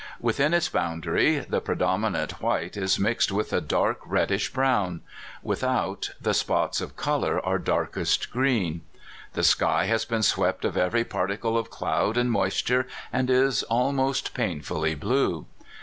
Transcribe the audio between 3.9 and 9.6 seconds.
reddish brown; without, the spots of color are darkest green. The